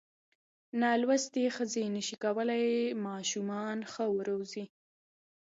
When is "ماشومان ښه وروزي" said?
3.07-4.65